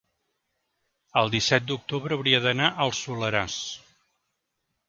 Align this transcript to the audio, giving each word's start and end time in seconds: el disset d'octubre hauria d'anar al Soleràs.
el 1.21 1.29
disset 1.35 1.69
d'octubre 1.71 2.19
hauria 2.19 2.41
d'anar 2.47 2.73
al 2.87 2.97
Soleràs. 3.03 3.63